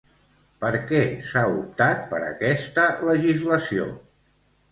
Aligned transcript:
Per 0.61 0.69
què 0.91 1.01
s'ha 1.31 1.43
optat 1.57 2.01
per 2.13 2.23
aquesta 2.29 2.87
legislació? 3.11 3.87